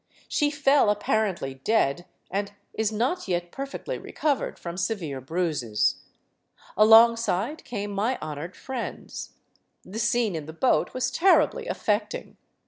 She 0.27 0.49
fell, 0.49 0.89
apparently 0.89 1.53
dead, 1.63 2.07
and 2.31 2.53
is 2.73 2.91
not 2.91 3.27
yet 3.27 3.51
perfectly 3.51 3.99
recovered 3.99 4.57
from 4.57 4.75
severe 4.75 5.21
bruises. 5.21 5.97
Alongside 6.75 7.63
came 7.63 7.91
my 7.91 8.17
honored 8.19 8.55
friends. 8.55 9.33
The 9.85 9.99
scene 9.99 10.35
in 10.35 10.47
the 10.47 10.53
boat 10.53 10.95
was 10.95 11.11
terribly 11.11 11.67
affecting. 11.67 12.37